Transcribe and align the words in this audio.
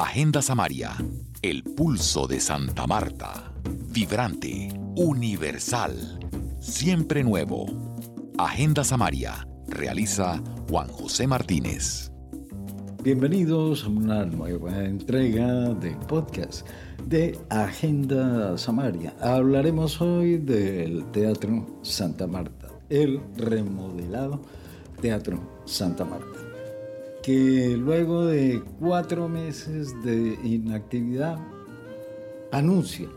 Agenda 0.00 0.40
Samaria, 0.40 0.92
el 1.42 1.64
pulso 1.64 2.28
de 2.28 2.38
Santa 2.38 2.86
Marta. 2.86 3.52
Vibrante, 3.90 4.68
universal, 4.94 6.20
siempre 6.60 7.24
nuevo. 7.24 7.66
Agenda 8.38 8.84
Samaria, 8.84 9.44
realiza 9.66 10.40
Juan 10.70 10.86
José 10.86 11.26
Martínez. 11.26 12.12
Bienvenidos 13.02 13.82
a 13.82 13.88
una 13.88 14.24
nueva 14.24 14.84
entrega 14.84 15.74
del 15.74 15.96
podcast 15.96 16.64
de 17.04 17.36
Agenda 17.50 18.56
Samaria. 18.56 19.16
Hablaremos 19.20 20.00
hoy 20.00 20.38
del 20.38 21.10
Teatro 21.10 21.80
Santa 21.82 22.28
Marta, 22.28 22.68
el 22.88 23.20
remodelado 23.36 24.42
Teatro 25.00 25.40
Santa 25.64 26.04
Marta 26.04 26.47
que 27.22 27.76
luego 27.76 28.26
de 28.26 28.62
cuatro 28.78 29.28
meses 29.28 29.94
de 30.02 30.38
inactividad 30.44 31.38
anuncia 32.52 33.08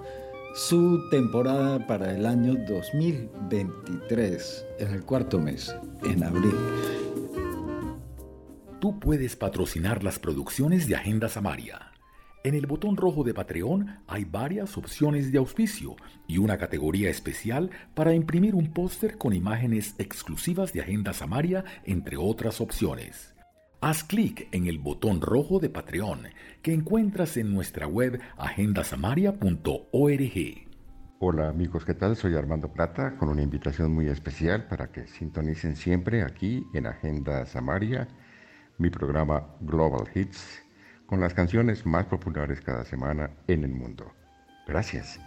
su 0.53 1.09
temporada 1.09 1.87
para 1.87 2.13
el 2.15 2.25
año 2.25 2.55
2023, 2.67 4.65
en 4.79 4.91
el 4.91 5.05
cuarto 5.05 5.39
mes, 5.39 5.73
en 6.03 6.23
abril. 6.23 6.55
Tú 8.81 8.99
puedes 8.99 9.37
patrocinar 9.37 10.03
las 10.03 10.19
producciones 10.19 10.87
de 10.87 10.95
Agenda 10.95 11.29
Samaria. 11.29 11.91
En 12.43 12.55
el 12.55 12.65
botón 12.65 12.97
rojo 12.97 13.23
de 13.23 13.35
Patreon 13.35 13.99
hay 14.07 14.25
varias 14.25 14.75
opciones 14.75 15.31
de 15.31 15.37
auspicio 15.37 15.95
y 16.27 16.39
una 16.39 16.57
categoría 16.57 17.09
especial 17.09 17.69
para 17.93 18.15
imprimir 18.15 18.55
un 18.55 18.73
póster 18.73 19.19
con 19.19 19.33
imágenes 19.33 19.93
exclusivas 19.99 20.73
de 20.73 20.81
Agenda 20.81 21.13
Samaria, 21.13 21.63
entre 21.85 22.17
otras 22.17 22.59
opciones. 22.59 23.35
Haz 23.83 24.03
clic 24.03 24.47
en 24.51 24.67
el 24.67 24.77
botón 24.77 25.21
rojo 25.21 25.59
de 25.59 25.71
Patreon 25.71 26.27
que 26.61 26.71
encuentras 26.71 27.35
en 27.37 27.51
nuestra 27.51 27.87
web 27.87 28.21
agendasamaria.org. 28.37 30.67
Hola 31.17 31.49
amigos, 31.49 31.83
¿qué 31.83 31.95
tal? 31.95 32.15
Soy 32.15 32.35
Armando 32.35 32.71
Plata 32.71 33.17
con 33.17 33.29
una 33.29 33.41
invitación 33.41 33.91
muy 33.91 34.07
especial 34.07 34.67
para 34.67 34.91
que 34.91 35.07
sintonicen 35.07 35.75
siempre 35.75 36.21
aquí 36.21 36.63
en 36.75 36.85
Agenda 36.85 37.43
Samaria, 37.47 38.07
mi 38.77 38.91
programa 38.91 39.47
Global 39.61 40.07
Hits, 40.13 40.61
con 41.07 41.19
las 41.19 41.33
canciones 41.33 41.83
más 41.83 42.05
populares 42.05 42.61
cada 42.61 42.85
semana 42.85 43.31
en 43.47 43.63
el 43.63 43.71
mundo. 43.71 44.13
Gracias. 44.67 45.19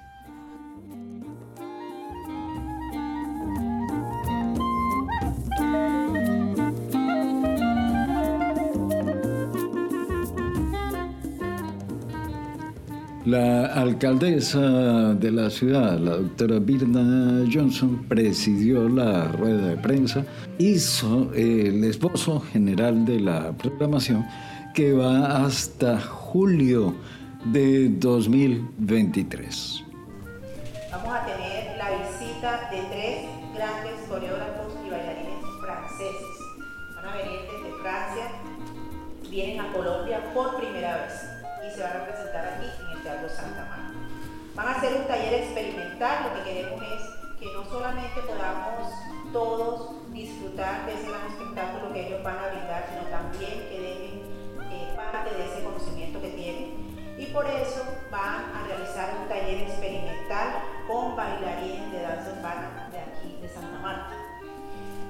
La 13.34 13.66
alcaldesa 13.66 14.60
de 15.14 15.32
la 15.32 15.50
ciudad, 15.50 15.98
la 15.98 16.18
doctora 16.18 16.60
Birna 16.60 17.44
Johnson, 17.52 18.06
presidió 18.08 18.88
la 18.88 19.24
rueda 19.24 19.70
de 19.70 19.77
prensa, 19.77 20.24
hizo 20.58 21.32
el 21.34 21.82
esbozo 21.82 22.38
general 22.38 23.05
de 23.05 23.18
la 23.18 23.50
programación 23.50 24.24
que 24.72 24.92
va 24.92 25.44
hasta 25.44 26.00
julio 26.00 26.94
de 27.46 27.88
2023. 27.88 29.82
Vamos 30.92 31.08
a 31.12 31.27
tener 31.27 31.77
la 31.77 31.90
visita 31.90 32.70
de 32.70 32.82
tres 32.92 33.27
grandes 33.52 33.94
coreógrafos 34.08 34.74
y 34.86 34.90
bailarines 34.90 35.44
franceses. 35.60 36.38
Van 36.94 37.05
a 37.06 37.16
venir 37.16 37.40
desde 37.50 37.82
Francia, 37.82 38.30
vienen 39.28 39.60
a 39.60 39.72
Colombia 39.72 40.20
por 40.32 40.56
primera 40.56 40.98
vez 40.98 41.14
y 41.66 41.74
se 41.74 41.82
van 41.82 41.96
a 41.96 42.14
Van 44.55 44.69
a 44.69 44.72
hacer 44.72 44.94
un 44.94 45.06
taller 45.08 45.34
experimental, 45.34 46.30
lo 46.30 46.34
que 46.34 46.48
queremos 46.48 46.80
es 46.80 47.02
que 47.41 47.47
no 47.52 47.64
solamente 47.64 48.20
podamos 48.20 48.89
todos 49.33 50.12
disfrutar 50.12 50.86
de 50.86 50.95
ese 50.95 51.08
gran 51.08 51.27
espectáculo 51.27 51.92
que 51.92 52.06
ellos 52.06 52.23
van 52.23 52.39
a 52.39 52.48
brindar, 52.48 52.86
sino 52.89 53.02
también 53.11 53.68
que 53.68 53.80
dejen 53.80 54.23
eh, 54.70 54.92
parte 54.95 55.34
de 55.34 55.45
ese 55.45 55.64
conocimiento 55.64 56.23
que 56.23 56.29
tienen. 56.29 57.17
Y 57.18 57.27
por 57.27 57.45
eso 57.46 57.83
van 58.12 58.45
a 58.55 58.64
realizar 58.68 59.17
un 59.20 59.29
taller 59.29 59.62
experimental 59.62 60.62
con 60.86 61.17
bailarines 61.17 61.90
de 61.90 62.02
danza 62.02 62.30
urbana 62.39 62.89
de 62.92 62.98
aquí, 62.98 63.39
de 63.42 63.48
Santa 63.48 63.79
Marta. 63.80 64.14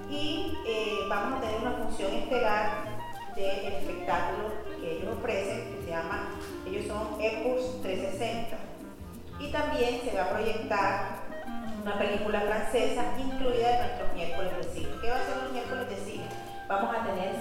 Y 0.08 0.56
eh, 0.66 1.00
vamos 1.10 1.38
a 1.38 1.40
tener 1.42 1.60
una 1.60 1.72
función 1.72 2.12
estelar 2.14 2.84
del 3.36 3.72
espectáculo 3.74 4.54
que 4.80 4.98
ellos 4.98 5.18
ofrecen, 5.18 5.70
que 5.70 5.82
se 5.84 5.90
llama, 5.90 6.30
ellos 6.66 6.86
son 6.86 7.20
Epus 7.20 7.82
360. 7.82 8.73
Y 9.38 9.50
también 9.50 10.00
se 10.04 10.16
va 10.16 10.24
a 10.24 10.30
proyectar 10.30 11.24
una 11.82 11.98
película 11.98 12.40
francesa 12.40 13.04
incluida 13.18 13.70
en 13.70 13.78
nuestros 13.86 14.12
miércoles 14.14 14.56
de 14.56 14.64
cine. 14.64 14.88
¿Qué 15.02 15.10
va 15.10 15.16
a 15.16 15.26
ser 15.26 15.36
los 15.42 15.52
miércoles 15.52 15.88
de 15.88 15.96
cine? 15.96 16.24
Vamos 16.66 16.96
a 16.96 17.04
tener 17.04 17.34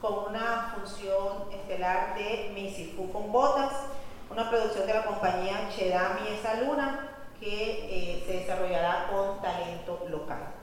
con 0.00 0.30
una 0.30 0.74
función 0.74 1.52
estelar 1.52 2.14
de 2.14 2.94
Fu 2.96 3.12
con 3.12 3.30
botas, 3.30 3.72
una 4.30 4.48
producción 4.48 4.86
de 4.86 4.94
la 4.94 5.04
compañía 5.04 5.68
Chedami 5.74 6.28
Esa 6.28 6.62
Luna 6.62 7.08
que 7.38 7.88
eh, 7.90 8.24
se 8.26 8.32
desarrollará 8.40 9.08
con 9.10 9.40
talento 9.42 10.06
local. 10.08 10.54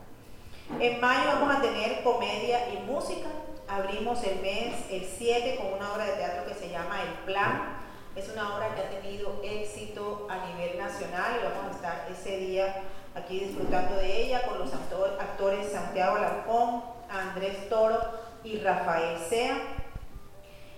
En 0.80 1.00
mayo 1.00 1.30
vamos 1.34 1.56
a 1.56 1.62
tener 1.62 2.04
comedia 2.04 2.70
y 2.74 2.78
música 2.90 3.28
abrimos 3.68 4.24
el 4.24 4.40
mes, 4.42 4.76
el 4.90 5.06
7, 5.06 5.58
con 5.58 5.74
una 5.74 5.94
obra 5.94 6.06
de 6.06 6.14
teatro 6.14 6.46
que 6.46 6.54
se 6.54 6.70
llama 6.70 7.02
El 7.02 7.14
Plan. 7.26 7.78
Es 8.16 8.30
una 8.30 8.56
obra 8.56 8.74
que 8.74 8.82
ha 8.82 8.90
tenido 8.90 9.42
éxito 9.44 10.28
a 10.30 10.48
nivel 10.48 10.78
nacional 10.78 11.40
y 11.40 11.44
vamos 11.44 11.72
a 11.72 11.76
estar 11.76 12.08
ese 12.12 12.38
día 12.38 12.84
aquí 13.14 13.40
disfrutando 13.40 13.96
de 13.96 14.24
ella 14.24 14.48
con 14.48 14.60
los 14.60 14.74
actores 14.74 15.72
Santiago 15.72 16.16
Alarcón, 16.16 16.84
Andrés 17.10 17.70
Toro 17.70 18.27
y 18.52 18.60
Rafael 18.60 19.18
Sea. 19.30 19.58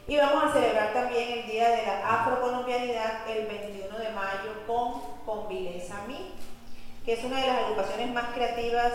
Y 0.08 0.18
vamos 0.18 0.44
a 0.46 0.54
celebrar 0.54 0.92
también 0.92 1.40
el 1.40 1.48
Día 1.48 1.70
de 1.70 1.86
la 1.86 2.22
Afrocolombianidad 2.22 3.30
el 3.30 3.46
21 3.46 4.00
de 4.00 4.10
mayo 4.10 4.66
con 4.66 5.24
Convileza 5.24 6.02
Mi, 6.08 6.34
que 7.06 7.14
es 7.14 7.24
una 7.24 7.40
de 7.40 7.48
las 7.48 7.58
agrupaciones 7.60 8.12
más 8.12 8.26
creativas 8.34 8.94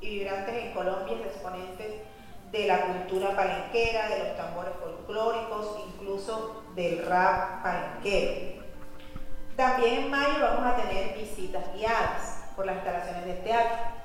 y 0.00 0.18
vibrantes 0.18 0.54
en 0.54 0.72
Colombia, 0.72 1.16
exponentes 1.24 2.02
de 2.52 2.66
la 2.66 2.82
cultura 2.82 3.34
palenquera, 3.34 4.08
de 4.08 4.18
los 4.20 4.36
tambores 4.36 4.74
folclóricos, 4.78 5.78
incluso 5.88 6.62
del 6.76 7.04
rap 7.06 7.62
palenquero. 7.64 8.62
También 9.56 10.04
en 10.04 10.10
mayo 10.10 10.40
vamos 10.40 10.66
a 10.66 10.76
tener 10.76 11.16
visitas 11.18 11.74
guiadas 11.74 12.44
por 12.54 12.66
las 12.66 12.76
instalaciones 12.76 13.26
del 13.26 13.42
teatro. 13.42 14.01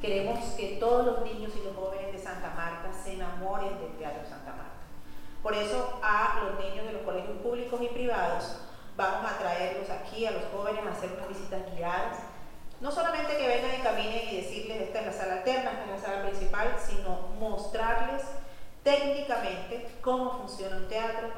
Queremos 0.00 0.38
que 0.54 0.76
todos 0.80 1.06
los 1.06 1.22
niños 1.22 1.52
y 1.56 1.64
los 1.64 1.76
jóvenes 1.76 2.12
de 2.12 2.18
Santa 2.18 2.52
Marta 2.56 2.90
se 2.92 3.14
enamoren 3.14 3.78
del 3.80 3.92
Teatro 3.98 4.22
Santa 4.28 4.52
Marta. 4.52 4.80
Por 5.42 5.54
eso 5.54 5.98
a 6.02 6.42
los 6.44 6.64
niños 6.64 6.86
de 6.86 6.92
los 6.92 7.02
colegios 7.02 7.36
públicos 7.38 7.80
y 7.82 7.88
privados 7.88 8.56
vamos 8.96 9.30
a 9.30 9.38
traerlos 9.38 9.88
aquí, 9.90 10.26
a 10.26 10.30
los 10.30 10.42
jóvenes, 10.52 10.84
a 10.86 10.90
hacer 10.90 11.10
unas 11.12 11.28
visitas 11.28 11.62
guiadas 11.74 12.18
no 12.80 12.90
solamente 12.90 13.36
que 13.36 13.46
vengan 13.46 13.78
y 13.78 13.82
caminen 13.82 14.28
y 14.30 14.36
decirles 14.36 14.80
esta 14.80 15.00
es 15.00 15.06
la 15.06 15.12
sala 15.12 15.32
alterna, 15.34 15.70
esta 15.72 15.84
es 15.84 15.90
la 15.90 15.98
sala 15.98 16.22
principal, 16.26 16.76
sino 16.78 17.28
mostrarles 17.38 18.22
técnicamente 18.82 19.86
cómo 20.00 20.38
funciona 20.38 20.76
un 20.76 20.88
teatro, 20.88 21.28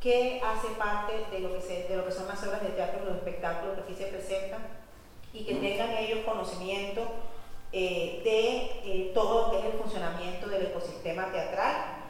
qué 0.00 0.42
hace 0.44 0.66
parte 0.74 1.26
de 1.30 1.38
lo 1.38 1.50
que, 1.50 1.86
de 1.88 1.96
lo 1.96 2.04
que 2.04 2.10
son 2.10 2.26
las 2.26 2.42
obras 2.42 2.62
de 2.62 2.70
teatro, 2.70 3.04
los 3.04 3.16
espectáculos 3.16 3.76
que 3.76 3.82
aquí 3.82 3.94
se 3.94 4.06
presentan 4.06 4.66
y 5.32 5.44
que 5.44 5.54
tengan 5.54 5.90
ellos 5.90 6.24
conocimiento 6.24 7.02
eh, 7.72 8.20
de 8.24 8.56
eh, 8.84 9.10
todo 9.14 9.46
lo 9.46 9.50
que 9.50 9.58
es 9.58 9.74
el 9.74 9.80
funcionamiento 9.80 10.48
del 10.48 10.66
ecosistema 10.66 11.30
teatral 11.30 12.00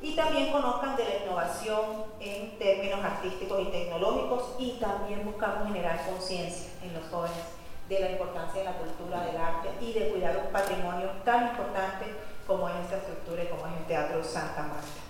y 0.00 0.14
también 0.14 0.52
conozcan 0.52 0.96
de 0.96 1.04
la 1.04 1.24
innovación 1.24 2.04
en 2.20 2.58
términos 2.58 3.00
artísticos 3.04 3.60
y 3.62 3.70
tecnológicos 3.70 4.54
y 4.58 4.72
también 4.72 5.24
buscamos 5.24 5.66
generar 5.66 6.06
conciencia 6.06 6.70
en 6.82 6.94
los 6.94 7.04
jóvenes 7.10 7.58
de 7.88 8.00
la 8.00 8.10
importancia 8.10 8.60
de 8.60 8.64
la 8.64 8.76
cultura, 8.76 9.24
del 9.24 9.36
arte 9.36 9.70
y 9.80 9.92
de 9.92 10.10
cuidar 10.10 10.36
un 10.44 10.52
patrimonio 10.52 11.08
tan 11.24 11.48
importante 11.48 12.06
como 12.46 12.68
es 12.68 12.76
esta 12.84 12.98
estructura 12.98 13.44
y 13.44 13.46
como 13.46 13.66
es 13.66 13.72
el 13.78 13.86
Teatro 13.86 14.22
Santa 14.22 14.62
Marta. 14.62 15.08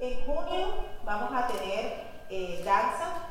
En 0.00 0.26
junio 0.26 0.74
vamos 1.04 1.30
a 1.32 1.46
tener 1.46 2.04
eh, 2.28 2.62
danza. 2.64 3.30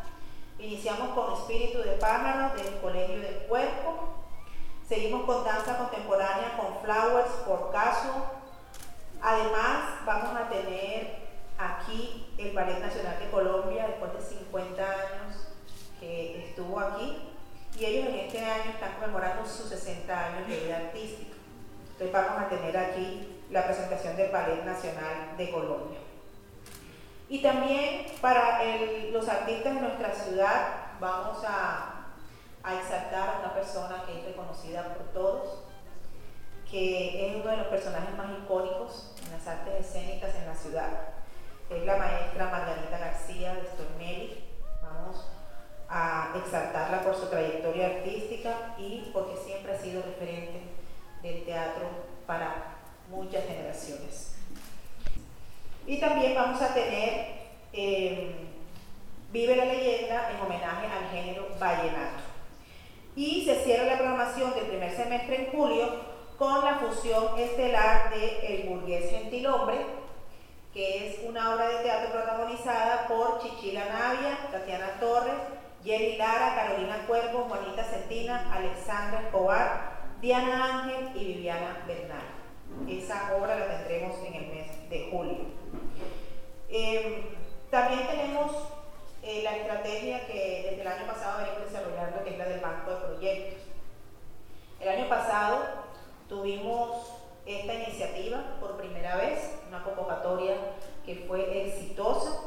Iniciamos 0.57 1.10
con 1.10 1.33
Espíritu 1.33 1.80
de 1.80 1.98
Pájaro 1.98 2.56
del 2.56 2.75
Colegio 2.81 3.19
del 3.19 3.38
Cuerpo. 3.48 4.14
Seguimos 4.87 5.25
con 5.25 5.43
danza 5.43 5.77
contemporánea 5.77 6.57
con 6.57 6.79
Flowers 6.83 7.31
por 7.47 7.71
Caso. 7.71 8.25
Además, 9.19 10.05
vamos 10.05 10.37
a 10.37 10.47
tener 10.47 11.25
aquí 11.57 12.31
el 12.37 12.53
Ballet 12.53 12.79
Nacional 12.79 13.17
de 13.19 13.31
Colombia 13.31 13.87
después 13.87 14.13
de 14.13 14.21
50 14.37 14.83
años 14.83 15.47
que 15.99 16.49
estuvo 16.49 16.79
aquí. 16.79 17.31
Y 17.79 17.85
ellos 17.85 18.09
en 18.09 18.15
este 18.15 18.39
año 18.39 18.71
están 18.71 18.93
conmemorando 18.93 19.43
sus 19.45 19.69
60 19.69 20.25
años 20.25 20.47
de 20.47 20.59
vida 20.59 20.77
artística. 20.77 21.35
Entonces 21.93 22.11
vamos 22.11 22.43
a 22.43 22.49
tener 22.49 22.77
aquí 22.77 23.41
la 23.49 23.65
presentación 23.65 24.15
del 24.15 24.31
Ballet 24.31 24.63
Nacional 24.65 25.35
de 25.35 25.49
Colombia. 25.49 25.99
Y 27.27 27.41
también 27.41 28.05
para 28.21 28.59
los 29.11 29.27
artistas 29.27 29.73
de 29.73 29.81
nuestra 29.81 30.13
ciudad 30.13 30.67
vamos 30.99 31.43
a, 31.43 31.94
a, 32.65 32.75
exaltar 32.75 33.29
a 33.29 33.39
una 33.39 33.53
persona 33.53 34.03
que 34.06 34.19
es 34.19 34.25
reconocida 34.25 34.94
por 34.95 35.07
todos, 35.13 35.63
que 36.69 37.27
es 37.27 37.35
uno 37.35 37.51
de 37.51 37.57
los 37.57 37.67
personajes 37.67 38.15
más 38.15 38.27
icónicos 38.44 39.13
en 39.23 39.31
las 39.31 39.47
artes 39.47 39.85
escénicas 39.85 40.33
en 40.35 40.47
la 40.47 40.56
ciudad. 40.56 40.89
Es 41.69 41.83
la 41.85 41.97
maestra 41.97 42.50
Margarita 42.50 42.97
García 42.97 43.56
de 43.56 43.65
Stornelli. 43.67 44.44
Vamos 44.81 45.27
a 45.89 46.33
exaltarla 46.38 47.01
por 47.01 47.15
su 47.15 47.27
trayectoria 47.27 47.88
artística 47.88 48.75
y 48.77 49.09
porque 49.13 49.38
siempre 49.38 49.73
ha 49.73 49.79
sido 49.79 50.01
referente 50.01 50.62
del 51.21 51.45
teatro 51.45 51.88
para 52.25 52.77
muchas 53.09 53.45
generaciones. 53.45 54.35
Y 55.85 56.00
también 56.00 56.33
vamos 56.33 56.62
a 56.62 56.73
tener 56.73 57.45
eh, 57.73 58.45
Vive 59.35 59.53
la 59.53 59.65
leyenda 59.65 60.31
en 60.31 60.39
homenaje 60.39 60.88
al 60.88 61.09
género 61.12 61.50
vallenato. 61.59 62.23
Y 63.15 63.45
se 63.45 63.63
cierra 63.63 63.85
la 63.85 63.97
programación 63.97 64.53
del 64.53 64.65
primer 64.65 64.91
semestre 64.95 65.45
en 65.45 65.51
julio 65.57 65.88
con 66.38 66.65
la 66.65 66.75
fusión 66.75 67.39
estelar 67.39 68.13
de 68.13 68.39
El 68.45 68.69
burgués 68.69 69.09
gentilhombre, 69.09 69.77
que 70.73 71.07
es 71.07 71.19
una 71.25 71.56
obra 71.56 71.69
de 71.69 71.83
teatro 71.83 72.12
protagonizada 72.12 73.07
por 73.07 73.41
Chichila 73.41 73.85
Navia, 73.85 74.38
Tatiana 74.51 75.00
Torres, 75.00 75.33
Jenny 75.85 76.17
Lara, 76.17 76.56
Carolina 76.56 77.06
Cuervo, 77.07 77.45
Juanita 77.47 77.85
Centina, 77.85 78.53
Alexandra 78.53 79.21
Escobar, 79.21 79.95
Diana 80.19 80.81
Ángel 80.81 81.12
y 81.15 81.25
Viviana 81.25 81.83
Bernal. 81.88 82.25
Esa 82.89 83.33
obra 83.38 83.57
la 83.57 83.77
tendremos 83.77 84.17
en 84.25 84.33
el 84.33 84.47
mes 84.47 84.89
de 84.89 85.09
julio. 85.09 85.38
Em, 86.67 87.23
también 87.69 88.07
tenemos 88.07 88.51
eh, 89.25 89.42
la 89.44 89.57
estrategia 89.57 90.27
que 90.27 90.68
desde 90.69 90.81
el 90.81 90.88
año 90.88 91.07
pasado 91.07 91.39
venimos 91.39 91.72
desarrollando, 91.72 92.24
que 92.24 92.30
es 92.30 92.38
la 92.38 92.45
del 92.45 92.60
banco 92.60 92.92
de 92.92 92.98
proyectos. 92.98 93.60
El 94.80 94.89
año 94.89 95.10
pasado 95.10 95.66
tuvimos 96.30 97.12
esta 97.45 97.74
iniciativa 97.74 98.57
por 98.60 98.77
primera 98.77 99.16
vez, 99.16 99.60
una 99.68 99.83
convocatoria 99.83 100.56
que 101.06 101.25
fue 101.27 101.66
exitosa. 101.66 102.39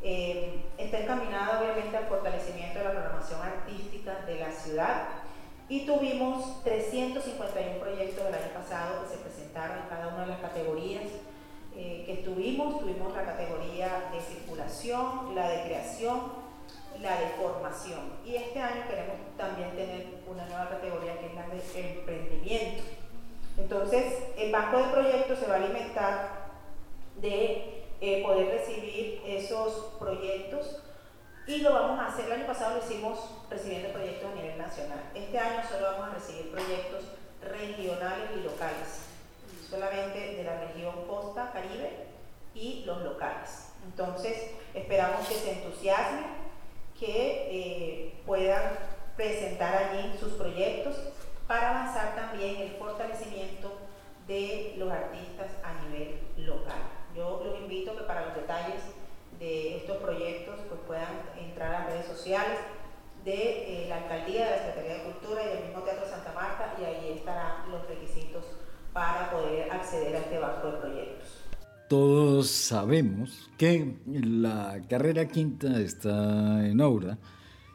Em, 0.00 0.62
está 0.78 1.00
encaminada 1.00 1.60
obviamente 1.60 1.96
al 1.96 2.06
fortalecimiento 2.06 2.78
de 2.78 2.84
la 2.84 2.90
programación 2.92 3.42
artística 3.42 4.14
de 4.26 4.36
la 4.36 4.52
ciudad 4.52 5.08
y 5.68 5.84
tuvimos 5.84 6.62
351 6.64 7.78
proyectos 7.78 8.24
del 8.24 8.34
año 8.34 8.52
pasado 8.54 9.02
que 9.02 9.16
se 9.16 9.22
presentaron 9.22 9.78
en 9.78 9.88
cada 9.88 10.08
una 10.08 10.20
de 10.22 10.28
las 10.28 10.40
categorías 10.40 11.04
eh, 11.78 12.04
que 12.06 12.12
estuvimos, 12.14 12.80
tuvimos 12.80 13.14
la 13.14 13.24
categoría 13.24 14.08
de 14.10 14.18
circulación, 14.20 15.34
la 15.34 15.48
de 15.50 15.64
creación, 15.64 16.22
la 17.02 17.20
de 17.20 17.28
formación. 17.30 18.00
Y 18.24 18.36
este 18.36 18.58
año 18.60 18.88
queremos 18.88 19.16
también 19.36 19.70
tener 19.76 20.06
una 20.26 20.46
nueva 20.46 20.70
categoría 20.70 21.18
que 21.18 21.26
es 21.26 21.34
la 21.34 21.46
de 21.46 21.98
emprendimiento. 21.98 22.82
Entonces, 23.58 24.14
el 24.38 24.50
banco 24.52 24.78
de 24.78 24.84
proyectos 24.84 25.38
se 25.38 25.46
va 25.46 25.54
a 25.54 25.58
alimentar 25.58 26.46
de 27.20 27.84
eh, 28.00 28.22
poder 28.22 28.48
recibir 28.48 29.20
esos 29.26 29.96
proyectos 29.98 30.82
y 31.46 31.58
lo 31.58 31.74
vamos 31.74 32.00
a 32.00 32.06
hacer. 32.06 32.24
El 32.24 32.32
año 32.32 32.46
pasado 32.46 32.78
lo 32.78 32.84
hicimos 32.84 33.18
recibiendo 33.50 33.90
proyectos 33.90 34.30
a 34.30 34.34
nivel 34.34 34.56
nacional. 34.56 35.10
Este 35.14 35.38
año 35.38 35.62
solo 35.68 35.92
vamos 35.92 36.08
a 36.08 36.14
recibir 36.14 36.50
proyectos 36.50 37.04
regionales 37.42 38.30
y 38.34 38.40
locales 38.40 39.15
solamente 39.68 40.36
de 40.36 40.44
la 40.44 40.60
región 40.60 41.06
costa 41.06 41.50
caribe 41.52 42.06
y 42.54 42.84
los 42.84 43.02
locales. 43.02 43.72
Entonces, 43.84 44.50
esperamos 44.74 45.26
que 45.28 45.34
se 45.34 45.52
entusiasmen, 45.52 46.24
que 46.98 47.48
eh, 47.50 48.22
puedan 48.24 48.72
presentar 49.16 49.74
allí 49.74 50.16
sus 50.18 50.32
proyectos 50.32 50.96
para 51.46 51.70
avanzar 51.70 52.14
también 52.16 52.56
el 52.56 52.70
fortalecimiento 52.72 53.72
de 54.26 54.74
los 54.76 54.90
artistas 54.90 55.48
a 55.62 55.74
nivel 55.84 56.18
local. 56.38 56.80
Yo 57.14 57.42
los 57.44 57.58
invito 57.60 57.96
que 57.96 58.02
para 58.02 58.26
los 58.26 58.34
detalles 58.34 58.82
de 59.38 59.76
estos 59.76 59.98
proyectos 59.98 60.56
pues 60.68 60.80
puedan 60.86 61.22
entrar 61.38 61.74
a 61.74 61.86
redes 61.86 62.06
sociales 62.06 62.58
de 63.24 63.84
eh, 63.84 63.88
la 63.88 63.98
Alcaldía, 63.98 64.44
de 64.44 64.50
la 64.50 64.58
Secretaría 64.58 64.94
de 64.94 65.02
Cultura 65.04 65.42
y 65.42 65.48
del 65.48 65.64
mismo 65.64 65.82
Teatro 65.82 66.06
Santa 66.06 66.32
Marta 66.32 66.74
y 66.80 66.84
ahí 66.84 67.12
estarán 67.18 67.70
los 67.70 67.86
requisitos 67.86 68.44
para 68.96 69.30
poder 69.30 69.70
acceder 69.70 70.16
a 70.16 70.20
este 70.20 70.38
banco 70.38 70.68
de 70.68 70.78
proyectos. 70.78 71.28
Todos 71.86 72.48
sabemos 72.48 73.50
que 73.58 73.98
la 74.06 74.80
carrera 74.88 75.28
quinta 75.28 75.78
está 75.80 76.66
en 76.66 76.80
obra 76.80 77.18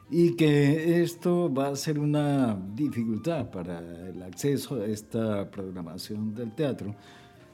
y 0.09 0.35
que 0.35 1.03
esto 1.03 1.53
va 1.53 1.67
a 1.67 1.75
ser 1.75 1.99
una 1.99 2.59
dificultad 2.73 3.51
para 3.51 3.77
el 4.09 4.23
acceso 4.23 4.81
a 4.81 4.85
esta 4.87 5.51
programación 5.51 6.33
del 6.33 6.55
teatro, 6.55 6.95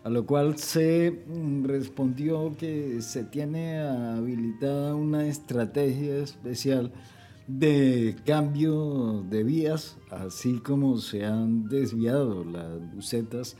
a 0.05 0.09
lo 0.09 0.25
cual 0.25 0.57
se 0.57 1.25
respondió 1.63 2.55
que 2.57 3.01
se 3.01 3.25
tiene 3.25 3.81
habilitada 3.81 4.95
una 4.95 5.27
estrategia 5.27 6.19
especial 6.19 6.93
de 7.47 8.15
cambio 8.25 9.23
de 9.29 9.43
vías, 9.43 9.97
así 10.11 10.59
como 10.59 10.97
se 10.97 11.25
han 11.25 11.67
desviado 11.69 12.43
las 12.43 12.93
bucetas 12.93 13.55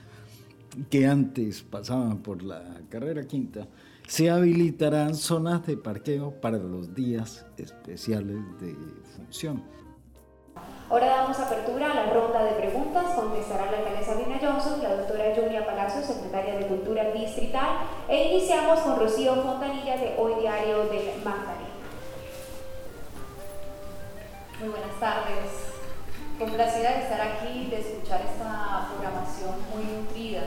que 0.89 1.07
antes 1.07 1.63
pasaban 1.63 2.18
por 2.18 2.44
la 2.44 2.62
carrera 2.89 3.25
quinta, 3.25 3.68
se 4.07 4.30
habilitarán 4.30 5.16
zonas 5.16 5.66
de 5.66 5.78
parqueo 5.78 6.31
para 6.39 6.57
los 6.57 6.94
días 6.94 7.45
especiales 7.57 8.38
de 8.60 8.75
función. 9.16 9.63
Ahora 10.90 11.07
damos 11.07 11.38
apertura 11.38 11.92
a 11.92 11.95
la 11.95 12.14
ronda 12.14 12.44
de 12.45 12.52
preguntas. 12.52 13.14
Contestará 13.14 13.69
la 13.69 13.80
alcaldesa 13.80 14.16
Dina 14.16 14.40
Johnson, 14.42 14.81
la 14.81 14.95
doctora 14.95 15.35
Julia 15.35 15.66
Palazzo, 15.66 16.02
secretaria 16.02 16.57
de 16.57 16.68
Cultura 16.68 17.12
Distrital, 17.12 17.80
e 18.07 18.31
iniciamos 18.31 18.80
con 18.80 18.97
Rocío 18.97 19.35
Fontanilla 19.35 19.97
de 19.97 20.16
Hoy 20.18 20.40
Diario 20.40 20.83
de 20.85 21.14
Magdalena. 21.26 21.56
Muy 24.59 24.69
buenas 24.69 24.99
tardes. 24.99 25.69
Complacida 26.40 26.94
de 26.94 27.04
estar 27.04 27.21
aquí, 27.21 27.68
de 27.69 27.80
escuchar 27.80 28.21
esta 28.21 28.90
programación 28.90 29.54
muy 29.69 29.83
nutrida. 29.83 30.42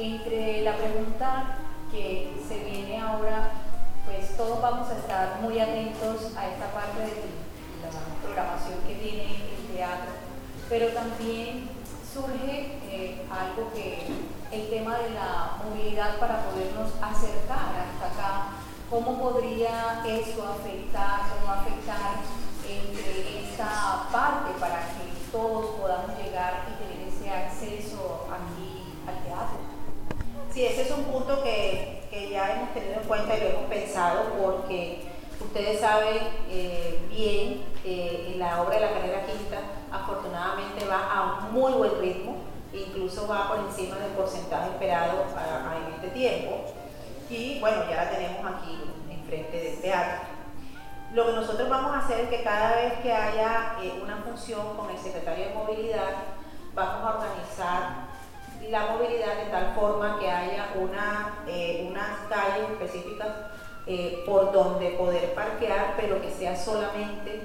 Entre 0.00 0.62
la 0.62 0.74
pregunta 0.76 1.58
que 1.92 2.34
se 2.48 2.58
viene 2.64 3.00
ahora, 3.00 3.52
pues 4.04 4.36
todos 4.36 4.60
vamos 4.60 4.90
a 4.90 4.98
estar 4.98 5.40
muy 5.42 5.60
atentos 5.60 6.36
a 6.36 6.48
esta 6.48 6.72
parte 6.72 7.02
de 7.02 7.86
la 7.86 8.20
programación 8.20 8.80
que 8.88 8.94
tiene 8.96 9.36
el 9.36 9.76
teatro, 9.76 10.10
pero 10.68 10.88
también 10.88 11.68
surge 12.12 12.80
eh, 12.90 13.22
algo 13.30 13.72
que 13.72 14.08
el 14.50 14.70
tema 14.70 14.98
de 14.98 15.10
la 15.10 15.56
movilidad 15.64 16.18
para 16.18 16.46
podernos 16.46 16.90
acercar 17.00 17.78
hasta 17.78 18.06
acá, 18.06 18.46
cómo 18.90 19.20
podría 19.20 20.02
eso 20.04 20.48
afectar 20.48 21.20
o 21.30 21.46
no 21.46 21.52
afectar 21.52 22.18
esta 23.60 24.08
parte 24.10 24.58
para 24.58 24.78
que 24.78 25.30
todos 25.30 25.78
podamos 25.80 26.16
llegar 26.16 26.64
y 26.66 26.82
tener 26.82 27.08
ese 27.08 27.30
acceso 27.30 28.26
aquí 28.32 28.94
al 29.06 29.22
teatro. 29.22 29.58
Sí, 30.52 30.64
ese 30.64 30.82
es 30.82 30.90
un 30.90 31.04
punto 31.04 31.42
que, 31.42 32.06
que 32.10 32.30
ya 32.30 32.56
hemos 32.56 32.72
tenido 32.72 32.94
en 32.94 33.06
cuenta 33.06 33.36
y 33.36 33.40
lo 33.40 33.46
hemos 33.48 33.64
pensado 33.64 34.32
porque 34.40 35.02
ustedes 35.40 35.80
saben 35.80 36.18
eh, 36.48 37.06
bien 37.10 37.64
que 37.82 38.34
la 38.38 38.62
obra 38.62 38.76
de 38.76 38.80
la 38.80 38.92
carrera 38.92 39.26
quinta 39.26 39.58
afortunadamente 39.92 40.86
va 40.86 41.12
a 41.12 41.46
un 41.46 41.52
muy 41.52 41.72
buen 41.72 42.00
ritmo, 42.00 42.36
incluso 42.72 43.28
va 43.28 43.48
por 43.48 43.58
encima 43.58 43.96
del 43.96 44.12
porcentaje 44.12 44.70
esperado 44.70 45.24
en 45.86 45.94
este 45.94 46.08
tiempo 46.08 46.64
y 47.28 47.60
bueno, 47.60 47.82
ya 47.88 48.04
la 48.04 48.10
tenemos 48.10 48.38
aquí 48.54 48.80
enfrente 49.10 49.60
del 49.60 49.80
teatro. 49.80 50.40
Lo 51.20 51.26
que 51.26 51.32
nosotros 51.32 51.68
vamos 51.68 51.94
a 51.94 51.98
hacer 51.98 52.20
es 52.20 52.28
que 52.30 52.42
cada 52.42 52.76
vez 52.76 52.94
que 53.02 53.12
haya 53.12 53.76
eh, 53.82 53.92
una 54.02 54.16
función 54.16 54.74
con 54.74 54.88
el 54.88 54.96
secretario 54.96 55.48
de 55.48 55.54
movilidad, 55.54 56.14
vamos 56.74 57.04
a 57.04 57.18
organizar 57.18 57.82
la 58.70 58.86
movilidad 58.86 59.36
de 59.36 59.50
tal 59.50 59.74
forma 59.74 60.18
que 60.18 60.30
haya 60.30 60.68
una, 60.76 61.44
eh, 61.46 61.86
unas 61.90 62.20
calles 62.30 62.70
específicas 62.70 63.28
eh, 63.86 64.22
por 64.24 64.50
donde 64.50 64.92
poder 64.92 65.34
parquear, 65.34 65.92
pero 66.00 66.22
que 66.22 66.30
sea 66.30 66.56
solamente 66.56 67.42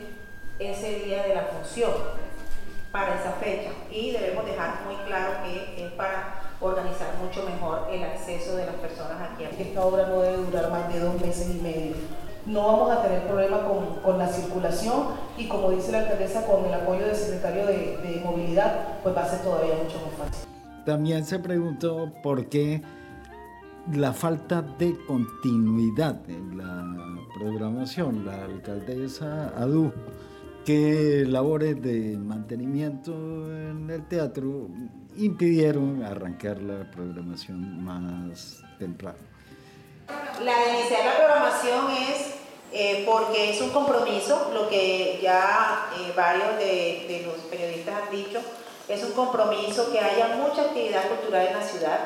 ese 0.57 0.99
día 0.99 1.23
de 1.23 1.35
la 1.35 1.41
función 1.41 1.91
para 2.93 3.15
esa 3.19 3.33
fecha 3.33 3.71
y 3.91 4.11
debemos 4.11 4.45
dejar 4.45 4.85
muy 4.85 4.95
claro 5.05 5.43
que 5.43 5.85
es 5.85 5.91
para 5.95 6.35
organizar 6.61 7.13
mucho 7.21 7.43
mejor 7.43 7.89
el 7.91 8.05
acceso 8.05 8.55
de 8.55 8.67
las 8.67 8.75
personas 8.75 9.33
aquí. 9.33 9.43
Esta 9.43 9.83
obra 9.83 10.07
no 10.07 10.21
debe 10.21 10.37
durar 10.37 10.71
más 10.71 10.93
de 10.93 11.01
dos 11.01 11.19
meses 11.19 11.49
y 11.49 11.59
medio. 11.59 12.24
No 12.45 12.67
vamos 12.67 12.91
a 12.91 13.01
tener 13.01 13.23
problema 13.27 13.65
con, 13.67 14.01
con 14.03 14.17
la 14.17 14.27
circulación 14.27 15.07
y 15.37 15.47
como 15.47 15.71
dice 15.71 15.91
la 15.91 15.99
alcaldesa, 15.99 16.45
con 16.45 16.65
el 16.65 16.73
apoyo 16.73 17.05
del 17.05 17.15
secretario 17.15 17.65
de, 17.65 17.97
de 17.97 18.21
movilidad, 18.23 18.99
pues 19.01 19.15
va 19.15 19.23
a 19.23 19.29
ser 19.29 19.41
todavía 19.41 19.73
mucho 19.81 19.97
más 20.05 20.29
fácil. 20.29 20.49
También 20.85 21.25
se 21.25 21.39
preguntó 21.39 22.11
por 22.21 22.47
qué 22.47 22.83
la 23.91 24.13
falta 24.13 24.61
de 24.61 24.95
continuidad 25.07 26.19
en 26.29 26.57
la 26.57 26.95
programación. 27.37 28.25
La 28.25 28.45
alcaldesa 28.45 29.53
adujo 29.57 29.93
que 30.65 31.25
labores 31.27 31.81
de 31.81 32.17
mantenimiento 32.17 33.13
en 33.13 33.89
el 33.89 34.07
teatro 34.07 34.67
impidieron 35.15 36.03
arrancar 36.03 36.61
la 36.61 36.89
programación 36.91 37.83
más 37.83 38.63
temprano. 38.79 39.17
La 40.43 40.59
de 40.59 40.79
iniciar 40.79 41.05
la 41.05 41.25
programación 41.25 41.91
es 41.91 42.34
eh, 42.77 43.03
porque 43.05 43.51
es 43.51 43.61
un 43.61 43.69
compromiso, 43.69 44.51
lo 44.53 44.67
que 44.67 45.17
ya 45.21 45.89
eh, 45.97 46.11
varios 46.13 46.57
de, 46.57 47.23
los 47.25 47.37
periodistas 47.45 48.03
han 48.03 48.11
dicho, 48.11 48.41
es 48.89 49.01
un 49.01 49.13
compromiso 49.13 49.91
que 49.93 49.99
haya 49.99 50.35
mucha 50.35 50.63
actividad 50.63 51.07
cultural 51.07 51.47
en 51.47 51.53
la 51.57 51.65
ciudad, 51.65 51.99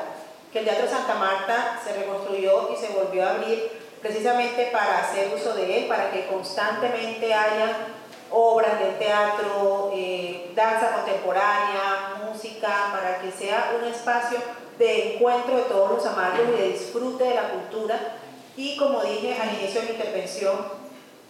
que 0.52 0.60
el 0.60 0.64
Teatro 0.64 0.88
Santa 0.88 1.16
Marta 1.16 1.80
se 1.84 1.92
reconstruyó 1.92 2.70
y 2.72 2.76
se 2.76 2.92
volvió 2.92 3.26
a 3.26 3.30
abrir 3.32 3.68
precisamente 4.00 4.70
para 4.72 4.98
hacer 4.98 5.34
uso 5.34 5.54
de 5.54 5.78
él, 5.78 5.86
para 5.88 6.12
que 6.12 6.26
constantemente 6.26 7.34
haya 7.34 7.76
obras 8.30 8.78
de 8.78 8.92
teatro, 8.92 9.90
eh, 9.92 10.52
danza 10.54 10.92
contemporánea, 10.92 12.20
música, 12.24 12.90
para 12.92 13.18
que 13.18 13.32
sea 13.32 13.72
un 13.76 13.88
espacio 13.88 14.38
de 14.78 15.14
encuentro 15.14 15.56
de 15.56 15.62
todos 15.62 15.90
los 15.90 16.06
amarios 16.06 16.48
y 16.48 16.62
de 16.62 16.68
disfrute 16.68 17.24
de 17.24 17.34
la 17.34 17.50
cultura. 17.50 17.98
Y 18.56 18.76
como 18.76 19.02
dije 19.02 19.36
al 19.40 19.54
inicio 19.60 19.80
de 19.80 19.86
mi 19.88 19.92
intervención, 19.94 20.56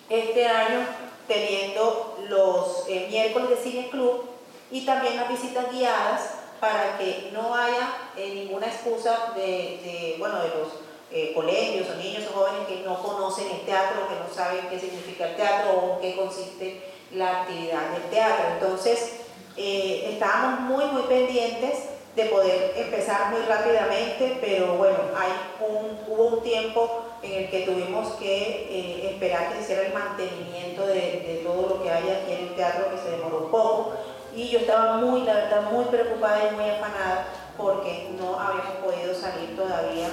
este 0.09 0.47
año 0.47 0.87
teniendo 1.29 2.19
los 2.29 2.85
eh, 2.89 3.07
miércoles 3.09 3.50
de 3.50 3.57
Cine 3.57 3.89
Club 3.91 4.29
y 4.71 4.85
también 4.85 5.17
las 5.17 5.29
visitas 5.29 5.71
guiadas 5.73 6.35
para 6.61 6.99
que 6.99 7.31
no 7.33 7.55
haya 7.55 7.95
eh, 8.17 8.33
ninguna 8.35 8.67
excusa 8.67 9.33
de, 9.35 9.43
de, 9.43 10.17
bueno, 10.19 10.43
de 10.43 10.49
los 10.49 10.69
eh, 11.12 11.33
colegios 11.35 11.89
o 11.91 11.97
niños 11.97 12.25
o 12.31 12.39
jóvenes 12.39 12.69
que 12.69 12.83
no 12.85 13.03
conocen 13.03 13.50
el 13.50 13.62
teatro, 13.62 14.09
que 14.09 14.15
no 14.15 14.33
saben 14.33 14.69
qué 14.69 14.79
significa 14.79 15.29
el 15.31 15.37
teatro 15.37 15.73
o 15.73 15.95
en 15.95 16.00
qué 16.00 16.17
consiste 16.17 16.83
la 17.12 17.43
actividad 17.43 17.91
del 17.91 18.03
teatro. 18.11 18.45
Entonces, 18.55 19.21
eh, 19.57 20.11
estábamos 20.12 20.61
muy, 20.61 20.85
muy 20.87 21.03
pendientes 21.03 21.87
de 22.15 22.25
poder 22.27 22.75
empezar 22.77 23.31
muy 23.31 23.41
rápidamente, 23.43 24.39
pero 24.41 24.75
bueno, 24.75 24.99
hay 25.17 25.33
un, 25.67 25.99
hubo 26.07 26.37
un 26.37 26.43
tiempo 26.43 27.05
en 27.23 27.45
el 27.45 27.50
que 27.50 27.61
tuvimos 27.67 28.15
que 28.15 28.69
eh, 28.71 29.11
esperar 29.11 29.49
que 29.49 29.57
se 29.57 29.61
hiciera 29.62 29.87
el 29.87 29.93
mantenimiento 29.93 30.87
de, 30.87 30.95
de, 30.95 31.43
todo 31.45 31.69
lo 31.69 31.83
que 31.83 31.91
hay 31.91 32.09
aquí 32.09 32.33
en 32.33 32.49
el 32.49 32.55
teatro, 32.55 32.91
que 32.91 32.99
se 32.99 33.17
demoró 33.17 33.45
un 33.45 33.50
poco, 33.50 33.93
y 34.35 34.49
yo 34.49 34.61
estaba 34.61 34.97
muy, 34.97 35.23
la 35.23 35.35
verdad, 35.35 35.71
muy 35.71 35.85
preocupada 35.87 36.50
y 36.50 36.55
muy 36.55 36.71
afanada 36.71 37.27
porque 37.57 38.11
no 38.19 38.39
habíamos 38.39 38.77
podido 38.83 39.15
salir 39.15 39.57
todavía 39.57 40.09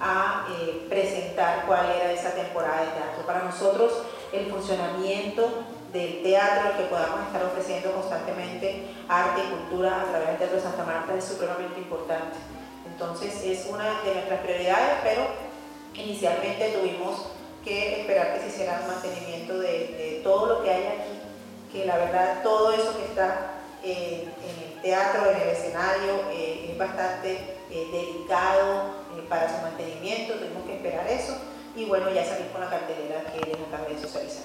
a 0.00 0.46
eh, 0.50 0.86
presentar 0.88 1.64
cuál 1.66 1.90
era 1.90 2.12
esa 2.12 2.30
temporada 2.30 2.80
de 2.80 2.86
teatro. 2.88 3.26
Para 3.26 3.44
nosotros 3.44 4.02
el 4.32 4.46
funcionamiento 4.50 5.48
del 5.92 6.22
teatro, 6.22 6.70
el 6.70 6.76
que 6.76 6.84
podamos 6.84 7.20
estar 7.26 7.44
ofreciendo 7.44 7.92
constantemente 7.92 8.86
arte 9.08 9.42
y 9.44 9.50
cultura 9.50 10.02
a 10.02 10.04
través 10.04 10.28
del 10.28 10.38
Teatro 10.38 10.60
Santa 10.60 10.84
Marta 10.84 11.14
es 11.14 11.24
supremamente 11.24 11.78
importante. 11.78 12.36
Entonces 12.86 13.42
es 13.44 13.66
una 13.66 14.02
de 14.02 14.14
nuestras 14.14 14.40
prioridades, 14.40 14.98
pero 15.04 15.22
inicialmente 16.02 16.76
tuvimos 16.78 17.26
que 17.64 18.00
esperar 18.00 18.34
que 18.34 18.40
se 18.40 18.48
hiciera 18.48 18.80
un 18.82 18.88
mantenimiento 18.88 19.58
de, 19.58 20.20
todo 20.22 20.46
lo 20.46 20.62
que 20.62 20.70
hay 20.70 20.86
aquí, 20.86 21.18
que 21.72 21.86
la 21.86 21.96
verdad 21.96 22.42
todo 22.42 22.72
eso 22.72 22.96
que 22.96 23.04
está 23.04 23.54
eh, 23.82 24.24
en 24.24 24.74
el 24.74 24.82
teatro, 24.82 25.30
en 25.30 25.40
el 25.40 25.48
escenario, 25.48 26.30
eh, 26.32 26.70
es 26.70 26.78
bastante 26.78 27.56
eh, 27.70 27.88
delicado 27.92 29.04
para 29.28 29.48
su 29.48 29.62
mantenimiento, 29.62 30.34
tuvimos 30.34 30.64
que 30.64 30.76
esperar 30.76 31.06
eso 31.08 31.36
y 31.76 31.86
bueno, 31.86 32.10
ya 32.10 32.24
salir 32.24 32.46
con 32.48 32.60
la 32.60 32.70
cartelera 32.70 33.24
que 33.32 33.46
les 33.46 33.56
acabé 33.56 33.94
de 33.94 34.00
socializar. 34.00 34.44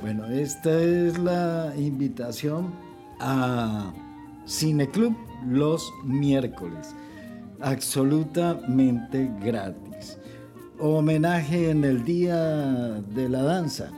Bueno, 0.00 0.26
esta 0.26 0.70
es 0.70 1.18
la 1.18 1.72
invitación 1.76 2.72
a 3.20 3.92
Cineclub 4.46 5.16
los 5.46 5.92
miércoles, 6.04 6.94
absolutamente 7.60 9.30
gratis. 9.40 9.87
Homenaje 10.80 11.70
en 11.70 11.84
el 11.84 12.04
Día 12.04 12.36
de 12.36 13.28
la 13.28 13.42
Danza, 13.42 13.90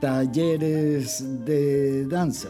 talleres 0.00 1.22
de 1.44 2.06
danza, 2.06 2.48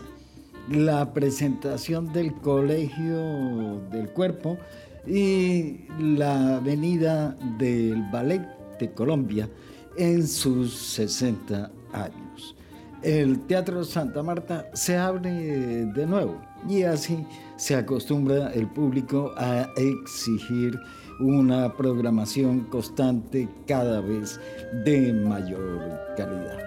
la 0.71 1.13
presentación 1.13 2.13
del 2.13 2.35
Colegio 2.35 3.81
del 3.91 4.11
Cuerpo 4.11 4.59
y 5.07 5.87
la 5.99 6.61
venida 6.61 7.37
del 7.59 8.01
Ballet 8.13 8.47
de 8.79 8.93
Colombia 8.93 9.49
en 9.97 10.29
sus 10.29 10.75
60 10.75 11.69
años. 11.93 12.55
El 13.03 13.41
Teatro 13.41 13.83
Santa 13.83 14.23
Marta 14.23 14.71
se 14.73 14.97
abre 14.97 15.31
de 15.31 16.07
nuevo 16.07 16.41
y 16.69 16.83
así 16.83 17.25
se 17.57 17.75
acostumbra 17.75 18.53
el 18.53 18.69
público 18.69 19.33
a 19.37 19.69
exigir 19.77 20.79
una 21.21 21.73
programación 21.75 22.61
constante 22.65 23.49
cada 23.67 24.01
vez 24.01 24.41
de 24.85 25.13
mayor 25.13 26.01
calidad. 26.17 26.59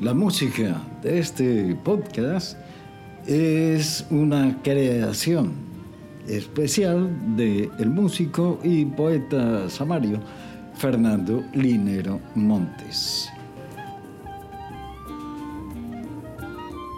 La 0.00 0.14
música 0.14 0.82
de 1.02 1.20
este 1.20 1.76
podcast 1.84 2.56
es 3.26 4.04
una 4.10 4.60
creación 4.62 5.52
especial 6.26 7.36
del 7.36 7.70
el 7.78 7.90
músico 7.90 8.58
y 8.64 8.84
poeta 8.84 9.70
samario 9.70 10.18
Fernando 10.74 11.44
Linero 11.54 12.20
Montes. 12.34 13.30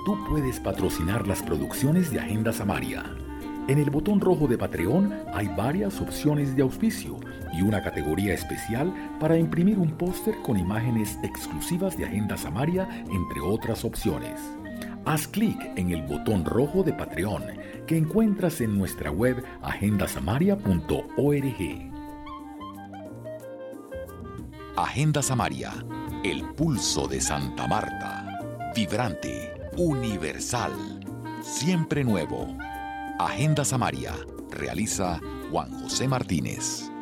Tú 0.05 0.23
puedes 0.29 0.61
patrocinar 0.61 1.27
las 1.27 1.43
producciones 1.43 2.11
de 2.11 2.21
Agenda 2.21 2.53
Samaria. 2.53 3.05
En 3.69 3.79
el 3.79 3.89
botón 3.89 4.21
rojo 4.21 4.47
de 4.47 4.59
Patreon 4.59 5.11
hay 5.33 5.49
varias 5.57 5.99
opciones 5.99 6.55
de 6.55 6.61
auspicio 6.61 7.19
y 7.55 7.63
una 7.63 7.83
categoría 7.83 8.35
especial 8.35 8.93
para 9.19 9.39
imprimir 9.39 9.79
un 9.79 9.97
póster 9.97 10.35
con 10.43 10.59
imágenes 10.59 11.19
exclusivas 11.23 11.97
de 11.97 12.05
Agenda 12.05 12.37
Samaria, 12.37 12.87
entre 13.11 13.41
otras 13.41 13.87
opciones. 13.87 14.39
Haz 15.07 15.27
clic 15.27 15.59
en 15.77 15.93
el 15.93 16.03
botón 16.03 16.45
rojo 16.45 16.83
de 16.83 16.93
Patreon 16.93 17.45
que 17.87 17.97
encuentras 17.97 18.61
en 18.61 18.77
nuestra 18.77 19.11
web 19.11 19.43
agendasamaria.org. 19.63 21.93
Agenda 24.77 25.23
Samaria, 25.23 25.73
el 26.23 26.45
pulso 26.55 27.09
de 27.09 27.23
Santa 27.23 27.67
Marta. 27.67 28.21
Vibrante, 28.75 29.64
universal, 29.77 30.73
siempre 31.43 32.05
nuevo. 32.05 32.57
Agenda 33.19 33.65
Samaria, 33.65 34.13
realiza 34.51 35.21
Juan 35.51 35.71
José 35.83 36.09
Martínez. 36.09 36.94